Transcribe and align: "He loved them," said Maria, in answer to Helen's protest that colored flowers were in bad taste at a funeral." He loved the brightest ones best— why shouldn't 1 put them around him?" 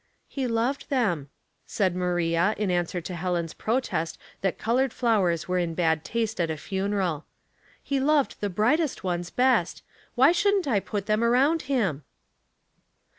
"He 0.27 0.47
loved 0.47 0.89
them," 0.89 1.29
said 1.67 1.95
Maria, 1.95 2.55
in 2.57 2.71
answer 2.71 3.01
to 3.01 3.13
Helen's 3.13 3.53
protest 3.53 4.17
that 4.41 4.57
colored 4.57 4.93
flowers 4.93 5.47
were 5.47 5.59
in 5.59 5.75
bad 5.75 6.03
taste 6.03 6.41
at 6.41 6.49
a 6.49 6.57
funeral." 6.57 7.27
He 7.83 7.99
loved 7.99 8.37
the 8.41 8.49
brightest 8.49 9.03
ones 9.03 9.29
best— 9.29 9.83
why 10.15 10.31
shouldn't 10.31 10.65
1 10.65 10.81
put 10.81 11.05
them 11.05 11.23
around 11.23 11.61
him?" 11.69 12.03